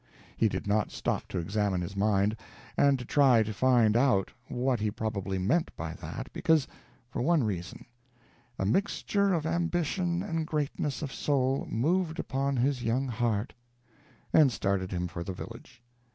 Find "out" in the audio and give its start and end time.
3.95-4.31